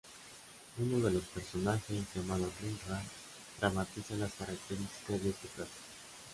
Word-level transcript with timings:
Uno 0.79 0.99
de 1.05 1.11
los 1.11 1.25
personajes, 1.25 1.95
llamado 2.15 2.49
rin-ran, 2.59 3.03
dramatiza 3.59 4.15
las 4.15 4.33
características 4.33 5.21
de 5.23 5.29
este 5.29 5.47
plato. 5.55 5.69